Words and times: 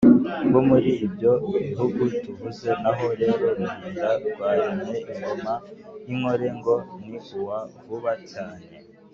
bo 0.51 0.61
muri 0.69 0.91
ibyo 1.05 1.31
bihugu 1.65 2.01
tuvuze. 2.21 2.69
naho 2.81 3.05
rero 3.21 3.43
ruhinda 3.57 4.07
rwaremye 4.27 4.95
ingoma 5.11 5.53
y’inkore 6.05 6.47
ngo 6.57 6.75
ni 7.09 7.17
uwa 7.39 7.59
vuba 7.85 8.13
cyane, 8.31 8.65